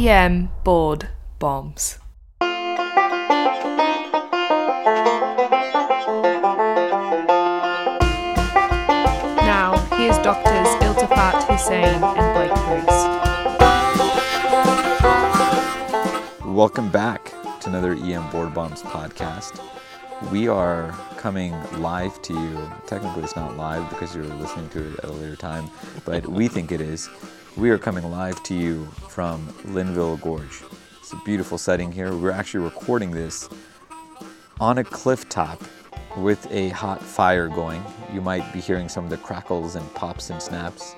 [0.00, 1.98] EM board bombs.
[9.36, 12.98] Now, here's doctors Iltifat Husain and Blake Briggs.
[16.46, 19.62] Welcome back to another EM Board Bombs podcast.
[20.32, 22.70] We are coming live to you.
[22.86, 25.70] Technically, it's not live because you're listening to it at a later time,
[26.06, 27.10] but we think it is.
[27.60, 30.62] We are coming live to you from Linville Gorge.
[30.98, 32.10] It's a beautiful setting here.
[32.16, 33.50] We're actually recording this
[34.58, 35.62] on a cliff top
[36.16, 37.84] with a hot fire going.
[38.14, 40.96] You might be hearing some of the crackles and pops and snaps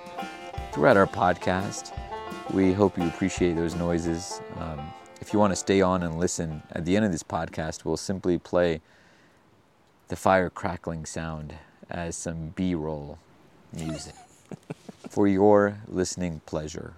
[0.72, 1.92] throughout our podcast.
[2.52, 4.40] We hope you appreciate those noises.
[4.58, 4.78] Um,
[5.20, 7.96] if you want to stay on and listen, at the end of this podcast, we'll
[7.96, 8.80] simply play
[10.06, 11.56] the fire crackling sound
[11.90, 13.18] as some B roll
[13.72, 14.14] music
[15.12, 16.94] for your listening pleasure.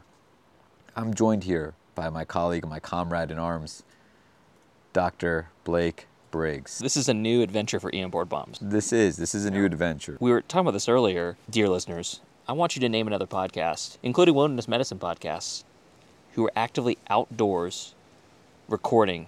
[0.95, 3.83] I'm joined here by my colleague, my comrade in arms,
[4.93, 5.49] Dr.
[5.65, 6.79] Blake Briggs.
[6.79, 8.59] This is a new adventure for EM Board Bombs.
[8.63, 10.17] This is this is a new adventure.
[10.21, 12.21] We were talking about this earlier, dear listeners.
[12.47, 15.65] I want you to name another podcast, including wilderness medicine podcasts,
[16.35, 17.97] who are actively outdoors
[18.69, 19.27] recording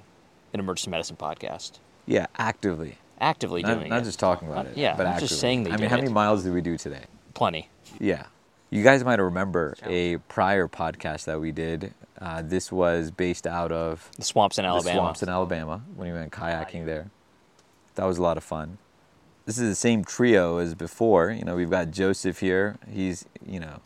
[0.55, 1.81] an emergency medicine podcast.
[2.07, 2.99] Yeah, actively.
[3.21, 4.05] Actively Not, doing not it.
[4.05, 4.77] just talking about it.
[4.77, 6.03] yeah, but I'm just saying they I mean, how it.
[6.03, 7.03] many miles did we do today?
[7.35, 7.69] Plenty.
[7.99, 8.27] Yeah.
[8.77, 11.95] You guys might remember a prior podcast that we did.
[12.21, 14.93] Uh, this was based out of The swamps in Alabama.
[14.95, 17.11] the swamps in Alabama when we went kayaking there.
[17.95, 18.77] That was a lot of fun.
[19.47, 21.31] This is the same trio as before.
[21.31, 22.77] You know, we've got Joseph here.
[22.87, 23.81] He's, you know,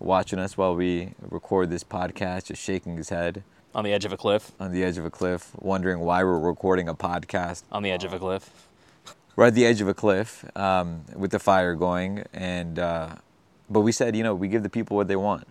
[0.00, 3.42] watching us while we record this podcast, just shaking his head
[3.74, 4.52] on the edge of a cliff.
[4.60, 7.62] on the edge of a cliff, wondering why we're recording a podcast.
[7.72, 8.68] On the edge of a cliff.
[9.34, 13.14] We're at the edge of a cliff um, with the fire going, and uh,
[13.70, 15.46] but we said, you know, we give the people what they want,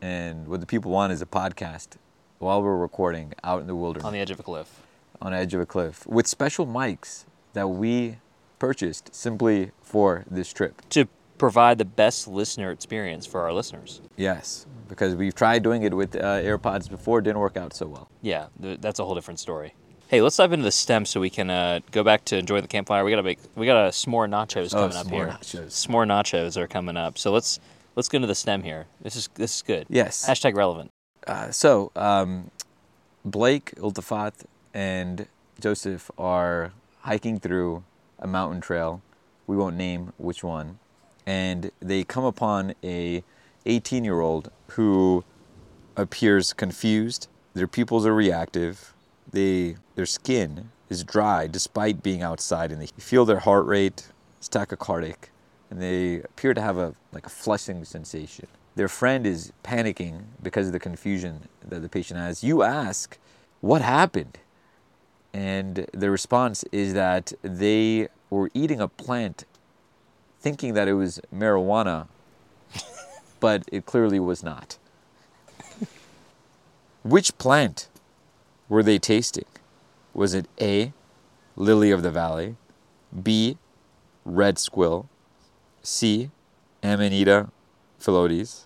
[0.00, 1.96] and what the people want is a podcast
[2.38, 4.82] while we're recording out in the wilderness On the edge of a cliff.
[5.22, 7.24] on the edge of a cliff with special mics
[7.54, 8.18] that we
[8.58, 10.82] purchased simply for this trip.
[10.90, 14.00] To provide the best listener experience for our listeners.
[14.16, 18.08] Yes, because we've tried doing it with uh, AirPods before, didn't work out so well.
[18.22, 19.74] Yeah, th- that's a whole different story.
[20.08, 22.68] Hey, let's dive into the stem so we can uh, go back to enjoy the
[22.68, 23.04] campfire.
[23.04, 25.26] We gotta make we got a s'more nachos Oh, coming up here.
[25.26, 25.86] nachos.
[25.86, 27.18] S'more nachos are coming up.
[27.18, 27.58] So let's
[27.96, 28.86] let's go into the stem here.
[29.00, 29.86] This is this is good.
[29.88, 30.24] Yes.
[30.28, 30.92] Hashtag relevant.
[31.26, 32.52] Uh, so, um,
[33.24, 35.26] Blake, Iltifat, and
[35.58, 37.82] Joseph are hiking through
[38.20, 39.02] a mountain trail.
[39.48, 40.78] We won't name which one.
[41.26, 43.24] And they come upon a
[43.64, 45.24] 18 year old who
[45.96, 47.26] appears confused.
[47.54, 48.92] Their pupils are reactive.
[49.30, 54.08] They, their skin is dry despite being outside, and they feel their heart rate
[54.40, 55.30] is tachycardic,
[55.70, 58.46] and they appear to have a like a flushing sensation.
[58.76, 62.44] Their friend is panicking because of the confusion that the patient has.
[62.44, 63.18] You ask,
[63.60, 64.38] "What happened?"
[65.32, 69.44] And the response is that they were eating a plant
[70.40, 72.06] thinking that it was marijuana,
[73.40, 74.78] but it clearly was not.
[77.02, 77.88] Which plant
[78.68, 79.44] were they tasting?
[80.14, 80.92] Was it A,
[81.56, 82.56] lily of the valley,
[83.22, 83.58] B,
[84.24, 85.06] red squill,
[85.82, 86.30] C,
[86.82, 87.48] Amanita
[88.00, 88.64] phalloides,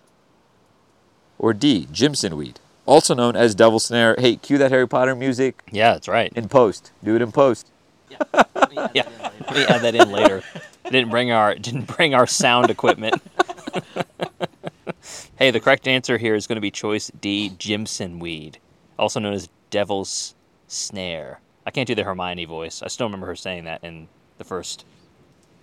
[1.37, 4.15] or D, Jimson weed, also known as devil snare?
[4.17, 6.31] Hey, cue that Harry Potter music Yeah, that's right.
[6.35, 6.91] in post.
[7.03, 7.67] Do it in post.
[8.09, 8.19] yeah,
[8.59, 10.43] let me add that in later.
[10.89, 13.15] Didn't bring our didn't bring our sound equipment.
[15.37, 18.57] hey, the correct answer here is going to be choice D, Jimson weed,
[18.99, 20.35] also known as devil's
[20.67, 21.39] snare.
[21.65, 22.83] I can't do the Hermione voice.
[22.83, 24.85] I still remember her saying that in the first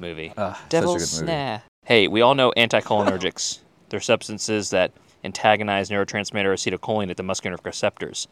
[0.01, 0.33] movie.
[0.37, 1.27] Ah, such a devil's movie.
[1.27, 1.63] snare.
[1.85, 3.61] Hey, we all know anticholinergics.
[3.89, 4.93] They're substances that
[5.25, 8.29] antagonize neurotransmitter acetylcholine at the muscarinic receptors.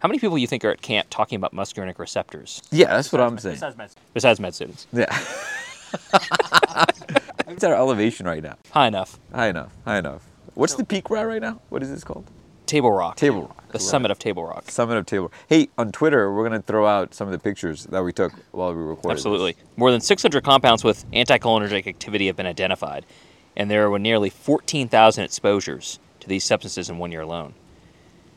[0.00, 2.62] How many people you think are at camp talking about muscarinic receptors?
[2.70, 3.60] Yeah, that's what I'm saying.
[4.14, 4.86] Besides med students.
[4.92, 5.06] Yeah.
[7.48, 8.56] It's at our elevation right now.
[8.70, 9.18] High enough.
[9.34, 9.72] High enough.
[9.84, 10.22] High enough.
[10.54, 11.60] What's the peak we're at right now?
[11.68, 12.24] What is this called?
[12.70, 13.16] Table Rock.
[13.16, 13.66] Table Rock.
[13.68, 13.82] The Right.
[13.82, 14.70] summit of Table Rock.
[14.70, 15.32] Summit of Table.
[15.48, 18.72] Hey, on Twitter, we're gonna throw out some of the pictures that we took while
[18.72, 19.16] we recorded.
[19.16, 19.26] this.
[19.26, 19.56] Absolutely.
[19.76, 23.06] More than 600 compounds with anticholinergic activity have been identified,
[23.56, 27.54] and there were nearly 14,000 exposures to these substances in one year alone.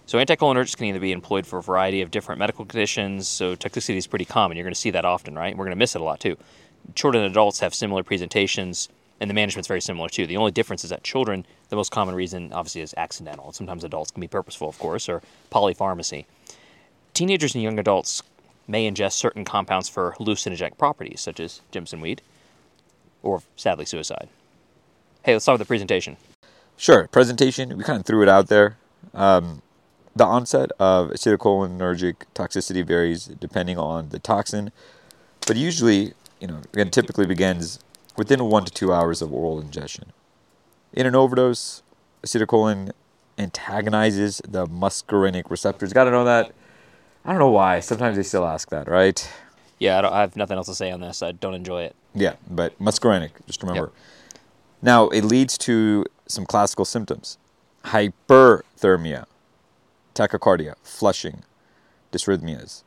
[0.07, 3.27] So anticholinergics can either be employed for a variety of different medical conditions.
[3.27, 4.57] So toxicity is pretty common.
[4.57, 5.55] You're going to see that often, right?
[5.55, 6.37] We're going to miss it a lot too.
[6.95, 8.89] Children and adults have similar presentations,
[9.23, 10.27] and the management's very similar too.
[10.27, 13.53] The only difference is that children, the most common reason obviously is accidental.
[13.53, 16.25] Sometimes adults can be purposeful, of course, or polypharmacy.
[17.13, 18.21] Teenagers and young adults
[18.67, 22.21] may ingest certain compounds for hallucinogenic properties, such as Jimson weed,
[23.21, 24.27] or sadly suicide.
[25.23, 26.17] Hey, let's start with the presentation.
[26.75, 27.07] Sure.
[27.07, 27.77] Presentation.
[27.77, 28.75] We kind of threw it out there.
[29.13, 29.61] Um,
[30.15, 34.71] The onset of acetylcholinergic toxicity varies depending on the toxin,
[35.47, 37.79] but usually, you know, again, typically begins
[38.15, 40.11] within one to two hours of oral ingestion.
[40.93, 41.81] In an overdose,
[42.23, 42.91] acetylcholine
[43.37, 45.93] antagonizes the muscarinic receptors.
[45.93, 46.51] Got to know that.
[47.25, 47.79] I don't know why.
[47.79, 49.27] Sometimes they still ask that, right?
[49.79, 51.23] Yeah, I, don't, I have nothing else to say on this.
[51.23, 51.95] I don't enjoy it.
[52.13, 53.91] Yeah, but muscarinic, just remember.
[54.81, 57.37] Now, it leads to some classical symptoms
[57.85, 59.25] hyperthermia,
[60.15, 61.43] tachycardia, flushing,
[62.11, 62.83] dysrhythmias.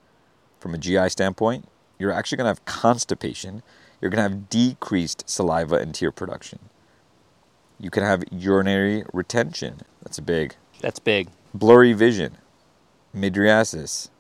[0.61, 1.69] From a GI standpoint,
[1.99, 3.63] you're actually going to have constipation.
[4.01, 6.59] You're going to have decreased saliva and tear production.
[7.79, 9.81] You can have urinary retention.
[10.03, 10.55] That's a big.
[10.81, 11.29] That's big.
[11.55, 12.39] Blurry vision,
[13.15, 14.11] mydriasis,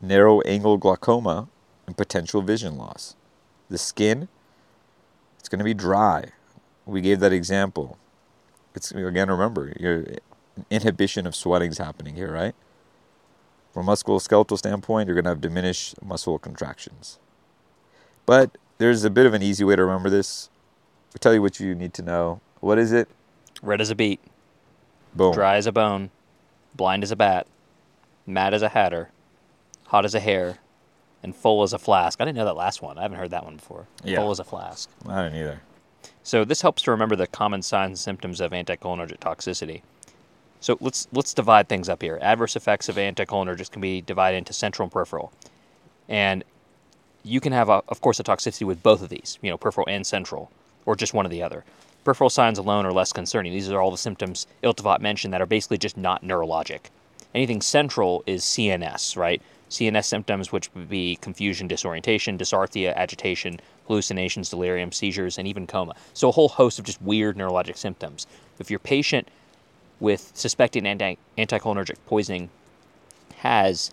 [0.00, 1.48] narrow angle glaucoma,
[1.86, 3.16] and potential vision loss.
[3.68, 4.28] The skin,
[5.38, 6.26] it's going to be dry.
[6.84, 7.98] We gave that example.
[8.74, 10.04] It's again remember your
[10.70, 12.54] inhibition of sweating is happening here, right?
[13.72, 17.18] From a musculoskeletal standpoint, you're going to have diminished muscle contractions.
[18.26, 20.50] But there's a bit of an easy way to remember this.
[21.14, 22.40] I'll tell you what you need to know.
[22.60, 23.08] What is it?
[23.62, 24.20] Red as a beet,
[25.14, 25.32] Boom.
[25.32, 26.10] dry as a bone,
[26.74, 27.46] blind as a bat,
[28.26, 29.10] mad as a hatter,
[29.86, 30.58] hot as a hare,
[31.22, 32.20] and full as a flask.
[32.20, 32.98] I didn't know that last one.
[32.98, 33.86] I haven't heard that one before.
[34.02, 34.18] Yeah.
[34.18, 34.90] Full as a flask.
[35.06, 35.60] I didn't either.
[36.24, 39.82] So this helps to remember the common signs and symptoms of anticholinergic toxicity.
[40.58, 42.18] So let's let's divide things up here.
[42.20, 45.32] Adverse effects of anticholinergics can be divided into central and peripheral,
[46.08, 46.42] and
[47.24, 49.88] you can have, a, of course, a toxicity with both of these, you know, peripheral
[49.88, 50.50] and central,
[50.86, 51.64] or just one or the other.
[52.04, 53.52] Peripheral signs alone are less concerning.
[53.52, 56.86] These are all the symptoms Iltifat mentioned that are basically just not neurologic.
[57.34, 59.40] Anything central is CNS, right?
[59.70, 65.94] CNS symptoms, which would be confusion, disorientation, dysarthria, agitation, hallucinations, delirium, seizures, and even coma.
[66.12, 68.26] So a whole host of just weird neurologic symptoms.
[68.58, 69.28] If your patient
[69.98, 72.50] with suspected anti- anticholinergic poisoning
[73.36, 73.92] has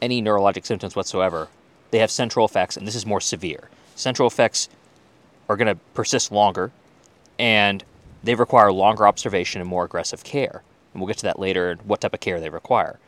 [0.00, 1.48] any neurologic symptoms whatsoever,
[1.90, 3.68] they have central effects, and this is more severe.
[3.94, 4.68] Central effects
[5.48, 6.72] are going to persist longer,
[7.38, 7.84] and
[8.22, 10.62] they require longer observation and more aggressive care.
[10.92, 12.98] And we'll get to that later, and what type of care they require.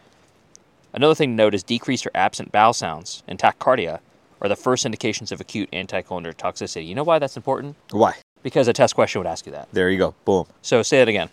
[0.93, 4.01] Another thing to note is decreased or absent bowel sounds and tachycardia
[4.41, 6.87] are the first indications of acute anticholinergic toxicity.
[6.87, 7.77] You know why that's important?
[7.91, 8.15] Why?
[8.43, 9.69] Because a test question would ask you that.
[9.73, 10.15] There you go.
[10.25, 10.47] Boom.
[10.63, 11.29] So say it again.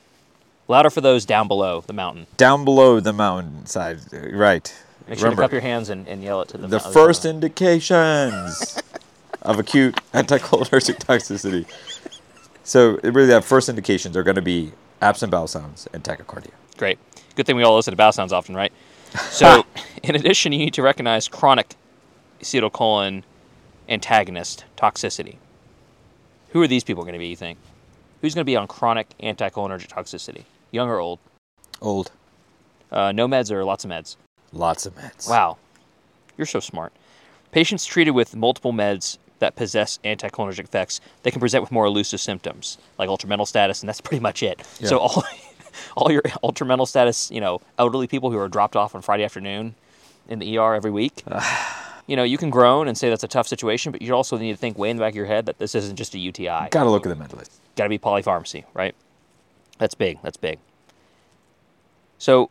[0.67, 2.25] Louder for those down below the mountain.
[2.37, 3.99] Down below the mountainside.
[4.11, 4.73] Right.
[5.07, 6.69] Make sure Remember, to cup your hands and, and yell it to them.
[6.71, 7.35] the first mountain.
[7.35, 8.81] indications
[9.43, 11.65] of acute anticholinergic toxicity.
[12.63, 14.71] So really, that first indications are going to be
[15.01, 16.49] absent bowel sounds and tachycardia.
[16.77, 16.97] Great.
[17.35, 18.71] Good thing we all listen to bowel sounds often, right?
[19.29, 19.65] So,
[20.03, 21.75] in addition, you need to recognize chronic
[22.41, 23.23] acetylcholine
[23.87, 25.37] antagonist toxicity.
[26.49, 27.57] Who are these people going to be, you think?
[28.21, 30.43] Who's going to be on chronic anticholinergic toxicity?
[30.71, 31.19] Young or old?
[31.81, 32.11] Old.
[32.91, 34.17] Uh, no meds or lots of meds?
[34.55, 35.29] Lots of meds.
[35.29, 35.57] Wow.
[36.37, 36.93] You're so smart.
[37.51, 42.21] Patients treated with multiple meds that possess anticholinergic effects, they can present with more elusive
[42.21, 44.65] symptoms, like altered mental status, and that's pretty much it.
[44.81, 45.23] So all,
[45.97, 49.23] all your altered mental status, you know, elderly people who are dropped off on Friday
[49.23, 49.75] afternoon
[50.27, 51.23] in the ER every week,
[52.07, 54.51] you know, you can groan and say that's a tough situation, but you also need
[54.51, 56.69] to think way in the back of your head that this isn't just a UTI.
[56.71, 57.59] Got to look at the med list.
[57.75, 58.95] Got to be polypharmacy, right?
[59.77, 60.19] That's big.
[60.21, 60.59] That's big.
[62.17, 62.49] So,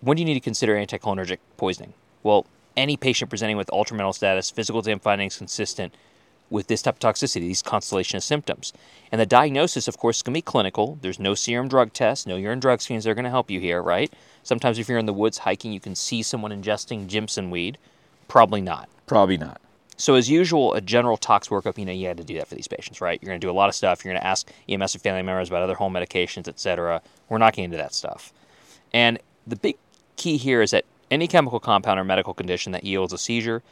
[0.00, 1.94] when do you need to consider anticholinergic poisoning?
[2.22, 5.94] Well, any patient presenting with altered mental status, physical exam findings consistent
[6.48, 8.72] with this type of toxicity, these constellation of symptoms.
[9.12, 10.98] And the diagnosis, of course, is going to be clinical.
[11.00, 13.60] There's no serum drug test, no urine drug screens that are going to help you
[13.60, 14.12] here, right?
[14.42, 17.78] Sometimes if you're in the woods hiking, you can see someone ingesting Jimson weed.
[18.26, 18.88] Probably not.
[19.06, 19.60] Probably not.
[19.96, 22.54] So as usual, a general tox workup, you know, you had to do that for
[22.54, 23.20] these patients, right?
[23.20, 24.04] You're going to do a lot of stuff.
[24.04, 27.02] You're going to ask EMS or family members about other home medications, etc.
[27.28, 28.32] We're not getting into that stuff.
[28.92, 29.76] And the big
[30.20, 33.62] key here is that any chemical compound or medical condition that yields a seizure,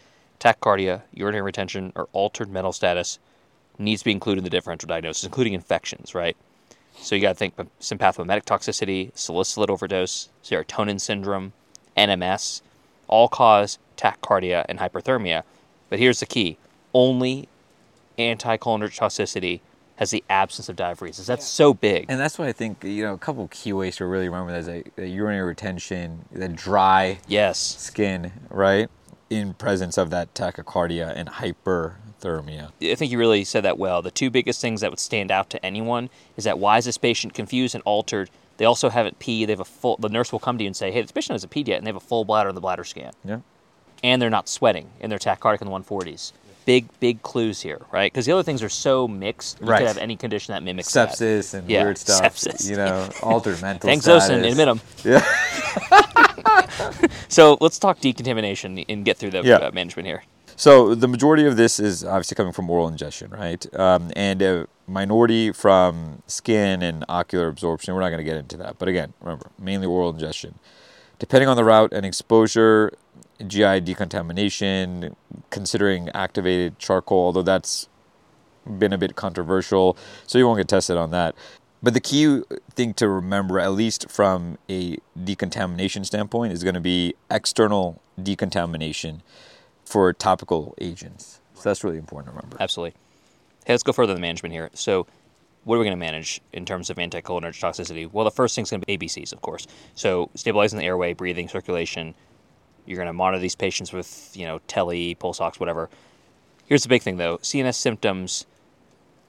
[0.40, 3.18] tachycardia, urinary retention, or altered mental status
[3.78, 6.36] needs to be included in the differential diagnosis, including infections, right?
[6.96, 11.52] So you got to think sympathomimetic toxicity, salicylate overdose, serotonin syndrome,
[11.98, 12.62] NMS,
[13.08, 15.42] all cause tachycardia and hyperthermia.
[15.90, 16.56] But here's the key:
[16.94, 17.46] only
[18.18, 19.60] anticholinergic toxicity
[19.98, 21.26] has the absence of diaphoresis.
[21.26, 22.06] That's so big.
[22.08, 24.52] And that's why I think, you know, a couple of key ways to really remember
[24.52, 28.88] that is like the urinary retention, the dry yes, skin, right?
[29.28, 32.70] In presence of that tachycardia and hyperthermia.
[32.80, 34.00] I think you really said that well.
[34.00, 36.96] The two biggest things that would stand out to anyone is that why is this
[36.96, 38.30] patient confused and altered?
[38.58, 39.46] They also haven't peed.
[39.46, 39.96] They have a full.
[39.96, 41.86] The nurse will come to you and say, "Hey, this patient hasn't peed yet," and
[41.86, 43.38] they have a full bladder in the bladder scan, Yeah.
[44.02, 46.32] and they're not sweating, and they're tachycardic in the 140s.
[46.68, 48.12] Big, big clues here, right?
[48.12, 49.58] Because the other things are so mixed.
[49.58, 49.78] You Right.
[49.78, 51.12] could have any condition that mimics that.
[51.12, 52.20] Sepsis and Yeah, weird stuff.
[52.36, 52.68] sepsis.
[52.68, 54.28] You know, altered mental Thanks, status.
[54.28, 54.80] Admit 'em.
[55.02, 55.24] Yeah.
[57.28, 59.56] so let's talk decontamination and get through the Yeah.
[59.56, 60.24] uh, management here.
[60.56, 63.64] So the majority of this is obviously coming from oral ingestion, right?
[63.74, 67.94] Um, and a minority from skin and ocular absorption.
[67.94, 70.58] We're not going to get into that, but again, remember mainly oral ingestion.
[71.18, 72.92] Depending on the route and exposure,
[73.46, 75.16] GI decontamination,
[75.50, 77.88] considering activated charcoal, although that's
[78.78, 81.34] been a bit controversial, so you won't get tested on that.
[81.82, 82.42] But the key
[82.74, 89.22] thing to remember, at least from a decontamination standpoint, is going to be external decontamination
[89.84, 91.40] for topical agents.
[91.54, 92.56] So that's really important to remember.
[92.60, 92.96] Absolutely.
[93.64, 94.70] Hey, let's go further the management here.
[94.74, 95.06] So,
[95.64, 98.10] what are we going to manage in terms of anticholinergic toxicity?
[98.10, 99.66] Well, the first thing is going to be ABCs, of course.
[99.94, 102.14] So, stabilizing the airway, breathing, circulation.
[102.88, 105.90] You're going to monitor these patients with, you know, tele, pulse ox, whatever.
[106.66, 108.46] Here's the big thing, though: CNS symptoms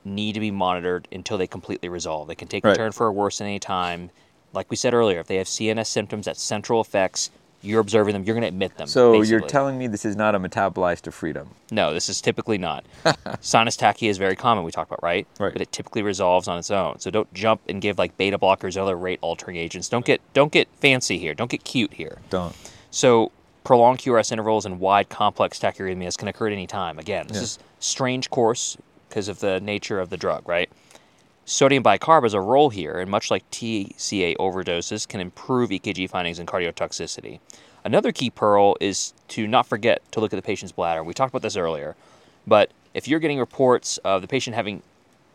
[0.06, 2.28] need to be monitored until they completely resolve.
[2.28, 4.12] They can take a turn for a worse at any time.
[4.54, 7.30] Like we said earlier, if they have CNS symptoms at central effects,
[7.62, 8.24] you're observing them.
[8.24, 8.88] You're going to admit them.
[8.88, 11.50] So you're telling me this is not a metabolized to freedom?
[11.72, 12.86] No, this is typically not.
[13.42, 15.28] Sinus tachy is very common, we talked about, right?
[15.40, 15.52] Right.
[15.52, 17.00] But it typically resolves on its own.
[17.00, 19.90] So don't jump and give like beta blockers or other rate altering agents.
[19.90, 21.34] Don't get don't get fancy here.
[21.34, 22.20] Don't get cute here.
[22.30, 22.56] Don't.
[22.92, 23.32] So
[23.70, 26.98] prolonged QRS intervals and wide complex tachyarrhythmias can occur at any time.
[26.98, 27.44] Again, this Yeah.
[27.44, 30.72] is strange course because of the nature of the drug, right?
[31.46, 36.40] Sodium bicarb has a role here, and much like TCA overdoses, can improve EKG findings
[36.40, 37.42] and cardiotoxicity.
[37.84, 41.04] Another key pearl is to not forget to look at the patient's bladder.
[41.04, 41.96] We talked about this earlier,
[42.48, 44.82] but if you're getting reports of the patient having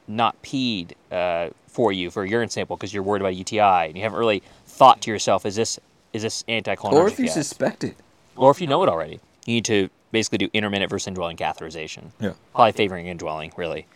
[0.08, 3.96] not peed uh, for you for a urine sample because you're worried about UTI and
[3.96, 5.78] you haven't really thought to yourself, is this
[6.12, 6.92] is this anticholinergic?
[6.94, 7.96] Or if you suspect it.
[8.36, 12.10] Or if you know it already, you need to basically do intermittent versus indwelling catheterization.
[12.20, 12.32] Yeah.
[12.54, 13.86] Probably favoring indwelling, really.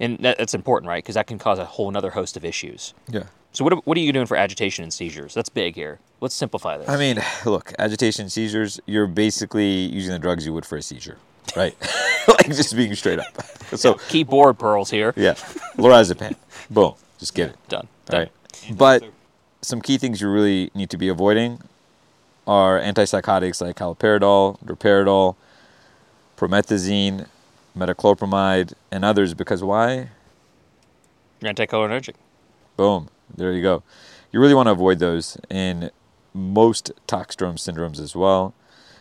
[0.00, 1.02] And that, that's important, right?
[1.02, 2.94] Because that can cause a whole other host of issues.
[3.08, 3.24] Yeah.
[3.52, 5.34] So what, what are you doing for agitation and seizures?
[5.34, 6.00] That's big here.
[6.20, 6.88] Let's simplify this.
[6.88, 11.18] I mean, look, agitation, seizures, you're basically using the drugs you would for a seizure,
[11.56, 11.76] right?
[12.28, 13.26] like just being straight up.
[13.76, 15.12] So, Key board pearls here.
[15.16, 15.32] yeah,
[15.76, 16.36] lorazepam.
[16.70, 16.94] Boom.
[17.18, 17.56] Just get it.
[17.68, 17.88] Done.
[18.10, 18.20] All Done.
[18.20, 18.76] right.
[18.78, 19.04] But
[19.62, 21.60] some key things you really need to be avoiding
[22.46, 25.36] are antipsychotics like haloperidol, droperidol,
[26.36, 27.26] promethazine,
[27.76, 30.10] metoclopramide, and others because why?
[31.40, 32.14] You're anticholinergic.
[32.76, 33.08] Boom.
[33.34, 33.82] There you go.
[34.32, 35.90] You really want to avoid those in
[36.32, 38.54] most toxidrome syndromes as well.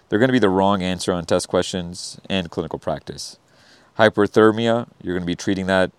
[0.10, 3.38] They're going to be the wrong answer on test questions and clinical practice.
[3.98, 5.92] Hyperthermia, you're going to be treating that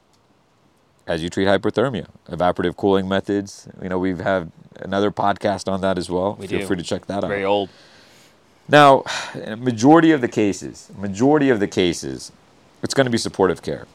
[1.06, 2.06] as you treat hyperthermia.
[2.28, 3.68] Evaporative cooling methods.
[3.82, 6.36] You know, we've had another podcast on that as well.
[6.38, 6.66] We Feel do.
[6.66, 7.28] free to check that out.
[7.28, 7.70] Very old.
[8.68, 9.04] Now,
[9.58, 12.32] majority of the cases, majority of the cases,
[12.82, 13.86] it's going to be supportive care.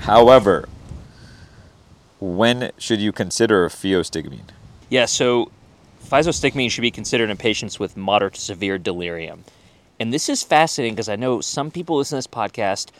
[0.00, 0.68] However,
[2.20, 4.50] when should you consider physostigmine?
[4.90, 5.50] Yeah, so
[6.04, 9.44] physostigmine should be considered in patients with moderate to severe delirium.
[9.98, 12.90] And this is fascinating because I know some people listen to this podcast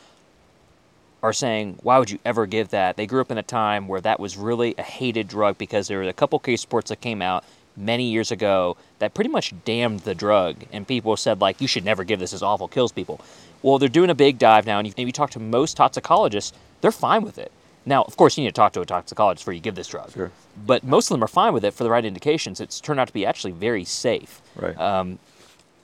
[1.23, 2.97] are saying, why would you ever give that?
[2.97, 5.99] They grew up in a time where that was really a hated drug because there
[5.99, 7.45] were a couple case reports that came out
[7.77, 10.57] many years ago that pretty much damned the drug.
[10.73, 13.21] And people said, like, you should never give this, it's awful, kills people.
[13.63, 16.93] Well, they're doing a big dive now, and if you talk to most toxicologists, they're
[16.93, 17.53] fine with it.
[17.87, 20.13] Now, of course, you need to talk to a toxicologist before you give this drug.
[20.13, 20.31] Sure.
[20.67, 22.61] But most of them are fine with it for the right indications.
[22.61, 24.41] It's turned out to be actually very safe.
[24.57, 24.79] Right.
[24.79, 25.19] Um,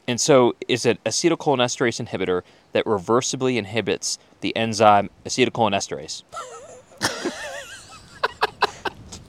[0.06, 2.42] and so it's an acetylcholinesterase inhibitor
[2.76, 6.22] that reversibly inhibits the enzyme acetylcholinesterase.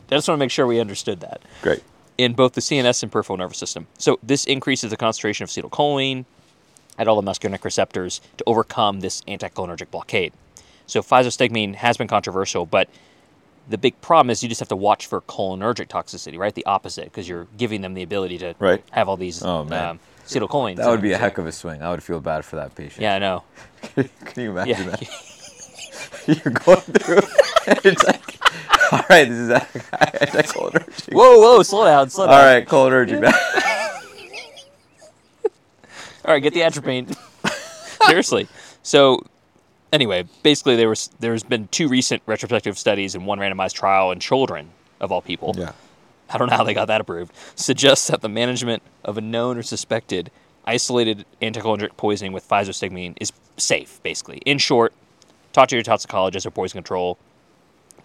[0.09, 1.81] I just want to make sure we understood that Great.
[2.17, 3.87] in both the CNS and peripheral nervous system.
[3.97, 6.25] So this increases the concentration of acetylcholine
[6.97, 10.33] at all the muscarinic receptors to overcome this anticholinergic blockade.
[10.87, 12.89] So physostigmine has been controversial, but
[13.69, 16.53] the big problem is you just have to watch for cholinergic toxicity, right?
[16.55, 18.83] The opposite, because you're giving them the ability to Right.
[18.91, 19.85] have all these Oh, man.
[19.89, 20.75] um, acetylcholines.
[20.77, 21.81] That would be a heck of a swing.
[21.81, 23.01] I would feel bad for that patient.
[23.01, 23.43] Yeah, I know.
[23.95, 24.89] Can you imagine Yeah.
[24.91, 25.23] that?
[26.27, 27.21] You're going through,
[27.67, 28.37] and it's like,
[28.91, 31.13] all right, this is anticholinergic.
[31.13, 32.33] whoa, whoa, slow down, slow down.
[32.35, 33.23] All right, cholinergic.
[36.25, 37.07] All right, get the atropine.
[38.07, 38.47] Seriously.
[38.83, 39.25] So,
[39.93, 44.19] anyway, basically, there was there's been two recent retrospective studies and one randomized trial in
[44.19, 44.69] children
[44.99, 45.55] of all people.
[45.57, 45.71] yeah.
[46.29, 47.33] I don't know how they got that approved.
[47.55, 50.31] Suggests that the management of a known or suspected
[50.65, 54.01] isolated anticholinergic poisoning with physostigmine is safe.
[54.03, 54.93] Basically, in short,
[55.53, 57.17] talk to your toxicologist or poison control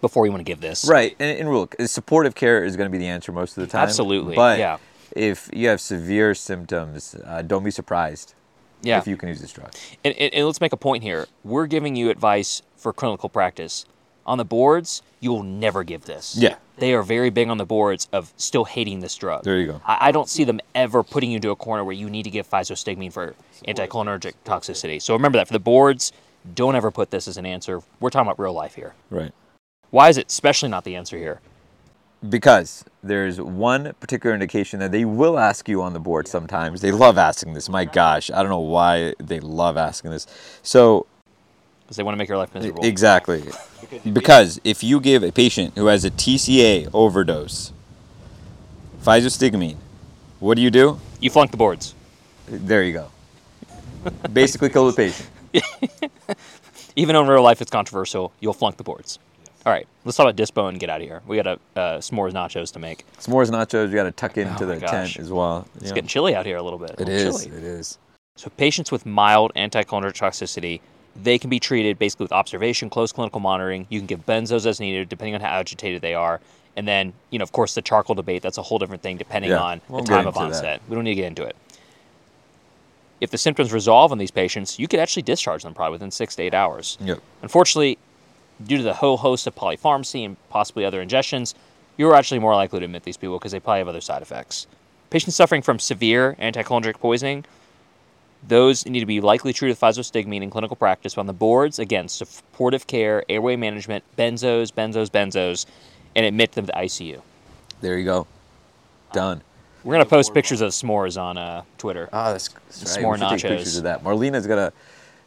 [0.01, 0.85] before you want to give this.
[0.85, 3.67] Right, and, and look, supportive care is going to be the answer most of the
[3.67, 3.83] time.
[3.83, 4.77] Absolutely, But yeah.
[5.15, 8.33] if you have severe symptoms, uh, don't be surprised
[8.81, 8.97] Yeah.
[8.97, 9.71] if you can use this drug.
[10.03, 11.27] and, and, and let's make a point here.
[11.45, 13.85] We're giving you advice for clinical practice.
[14.25, 16.35] On the boards, you will never give this.
[16.37, 16.55] Yeah.
[16.77, 19.43] They are very big on the boards of still hating this drug.
[19.43, 19.81] There you go.
[19.85, 22.29] I, I don't see them ever putting you into a corner where you need to
[22.29, 23.35] give physostigmine for
[23.67, 25.01] anticholinergic toxicity.
[25.01, 26.13] So remember that for the boards,
[26.55, 27.81] don't ever put this as an answer.
[27.99, 28.93] We're talking about real life here.
[29.09, 29.31] Right.
[29.91, 31.41] Why is it especially not the answer here?
[32.27, 36.79] Because there's one particular indication that they will ask you on the board sometimes.
[36.81, 37.67] They love asking this.
[37.67, 40.25] My gosh, I don't know why they love asking this.
[40.63, 41.05] So
[41.85, 42.83] Because they want to make your life miserable.
[42.85, 43.43] Exactly.
[44.11, 47.71] Because if you give a patient who has a TCA overdose
[49.01, 49.75] physostigmine,
[50.39, 50.99] what do you do?
[51.19, 51.93] You flunk the boards.
[52.47, 53.09] There you go.
[54.31, 55.29] Basically, kill the patient.
[56.95, 59.19] Even in real life it's controversial, you'll flunk the boards.
[59.65, 61.21] All right, let's talk about Dispo and get out of here.
[61.25, 63.05] We got a uh, s'mores nachos to make.
[63.19, 65.13] S'mores nachos, you got to tuck into Oh the gosh.
[65.13, 65.65] tent as well.
[65.75, 65.93] It's Yeah.
[65.95, 66.95] getting chilly out here a little bit.
[66.99, 67.43] It a is.
[67.45, 67.57] Chilly.
[67.57, 67.97] It is.
[68.35, 70.81] So patients with mild anticholinergic toxicity,
[71.15, 73.85] they can be treated basically with observation, close clinical monitoring.
[73.89, 76.41] You can give benzos as needed, depending on how agitated they are.
[76.75, 79.51] And then, you know, of course, the charcoal debate, that's a whole different thing depending
[79.51, 80.45] Yeah, on won't the time of into that.
[80.55, 80.81] onset.
[80.89, 81.55] We don't need to get into it.
[83.21, 86.35] If the symptoms resolve on these patients, you could actually discharge them probably within six
[86.35, 86.97] to eight hours.
[86.99, 87.19] Yep.
[87.43, 87.97] Unfortunately,
[88.65, 91.53] due to the whole host of polypharmacy and possibly other ingestions,
[91.95, 94.67] you're actually more likely to admit these people because they probably have other side effects.
[95.11, 97.45] Patients suffering from severe anticholinergic poisoning,
[98.47, 101.17] those need to be likely treated with physostigmine in clinical practice.
[101.17, 105.65] On the boards, again, supportive care, airway management, benzos, benzos, benzos,
[106.15, 107.21] and admit them to ICU.
[107.81, 108.27] There you go.
[109.11, 109.41] Done.
[109.83, 112.09] We're gonna post pictures of s'mores on uh, Twitter.
[112.13, 113.05] Ah, that's, that's right.
[113.05, 114.03] S'more should take pictures of that.
[114.03, 114.71] Marlena's gonna.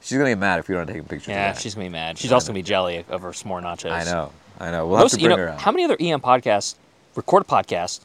[0.01, 1.29] She's gonna get mad if we don't take pictures.
[1.29, 1.63] yeah, of that.
[1.63, 2.17] she's gonna be mad.
[2.17, 3.91] She's also gonna be jelly of her s'more nachos.
[3.91, 4.33] I know.
[4.59, 4.87] I know.
[4.87, 5.61] We'll Most, have to you bring know, her out.
[5.61, 6.77] how many other EM podcasts
[7.15, 8.01] record a podcast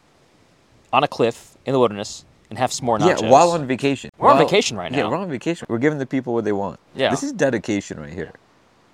[0.92, 3.22] on a cliff in the wilderness and have s'more nachos?
[3.22, 4.12] Yeah, while on vacation.
[4.18, 4.98] We're on vacation right now.
[5.00, 5.66] Yeah, we're on vacation.
[5.70, 6.80] We're giving the people what they want.
[6.94, 7.10] Yeah.
[7.10, 8.34] This is dedication right here.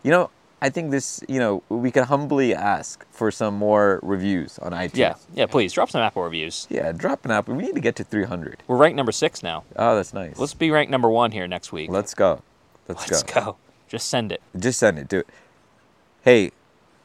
[0.03, 0.29] You know,
[0.61, 4.95] I think this, you know, we can humbly ask for some more reviews on iTunes.
[4.95, 5.47] yeah, yeah.
[5.47, 6.67] Please drop some Apple reviews.
[6.69, 7.49] Yeah, drop an app.
[7.49, 8.63] We need to get to 300.
[8.67, 9.63] We're ranked number six now.
[9.75, 10.37] Oh, that's nice.
[10.37, 11.89] Let's be ranked number one here next week.
[11.89, 12.43] Let's go.
[12.87, 13.41] Let's, Let's go.
[13.41, 13.57] go.
[13.87, 14.41] Just send it.
[14.57, 15.07] Just send it.
[15.07, 15.27] Do it.
[16.21, 16.51] Hey,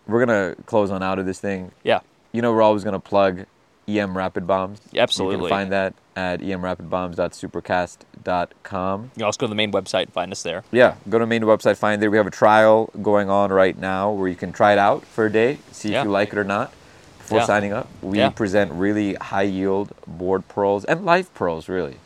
[0.06, 1.72] we're going to close on out of this thing.
[1.82, 2.00] Yeah.
[2.30, 3.46] You know, we're always going to plug
[3.88, 4.80] EM Rapid Bombs.
[4.96, 5.36] Absolutely.
[5.36, 9.02] You can find that at emrapidbombs.supercast.com.
[9.04, 10.64] You can also go to the main website and find us there.
[10.70, 12.10] Yeah, go to the main website, find there.
[12.10, 15.26] We have a trial going on right now where you can try it out for
[15.26, 16.00] a day, see Yeah.
[16.00, 16.72] if you like it or not
[17.18, 17.44] before Yeah.
[17.46, 17.88] signing up.
[18.00, 18.30] We Yeah.
[18.30, 21.96] present really high yield board pearls and life pearls, really.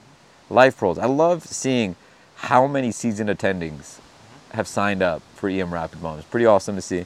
[0.49, 0.99] Life pearls.
[0.99, 1.97] I love seeing
[2.37, 3.97] how many season attendings
[4.53, 6.25] have signed up for EM Rapid Bombs.
[6.25, 7.05] Pretty awesome to see.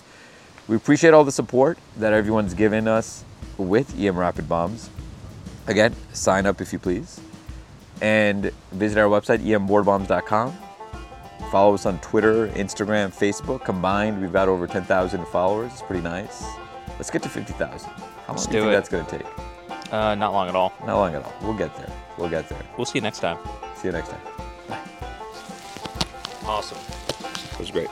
[0.68, 3.24] We appreciate all the support that everyone's given us
[3.60, 4.90] with EM Rapid Bombs.
[5.66, 7.20] Again, sign up if you please.
[8.00, 10.56] And visit our website, emboardbombs.com.
[11.50, 13.64] Follow us on Twitter, Instagram, Facebook.
[13.64, 15.72] Combined, we've got over 10,000 followers.
[15.72, 16.44] It's pretty nice.
[16.90, 17.90] Let's get to 50,000.
[17.90, 18.76] How long Let's do you do think it.
[18.76, 19.92] that's going to take?
[19.92, 20.72] Uh, not long at all.
[20.86, 21.34] Not long at all.
[21.42, 21.92] We'll get there.
[22.16, 22.62] We'll get there.
[22.76, 23.38] We'll see you next time.
[23.76, 24.20] See you next time.
[24.68, 24.78] Bye.
[26.44, 26.78] Awesome.
[27.52, 27.88] It was great.